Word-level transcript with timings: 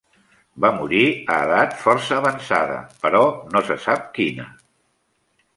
Va 0.63 0.71
morir 0.77 1.01
a 1.33 1.35
edat 1.49 1.75
força 1.83 2.17
avançada 2.21 2.79
però 3.05 3.23
no 3.53 3.65
se 3.71 3.81
sap 3.87 4.09
quina. 4.19 4.49